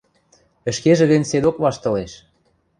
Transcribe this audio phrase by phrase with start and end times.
[0.69, 2.11] ӹшкежӹ гӹнь седок ваштылеш...